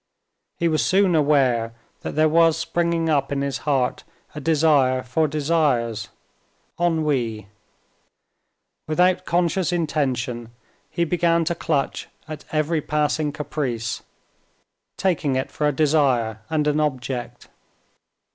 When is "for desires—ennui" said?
5.03-7.47